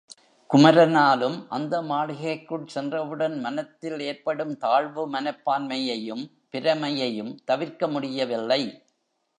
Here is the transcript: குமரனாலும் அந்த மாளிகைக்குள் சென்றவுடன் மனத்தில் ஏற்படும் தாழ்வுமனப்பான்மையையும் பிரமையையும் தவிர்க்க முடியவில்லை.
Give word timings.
குமரனாலும் 0.49 1.35
அந்த 1.49 1.81
மாளிகைக்குள் 1.81 2.65
சென்றவுடன் 2.67 3.35
மனத்தில் 3.39 3.99
ஏற்படும் 3.99 4.53
தாழ்வுமனப்பான்மையையும் 4.61 6.23
பிரமையையும் 6.53 7.33
தவிர்க்க 7.45 7.87
முடியவில்லை. 7.87 8.61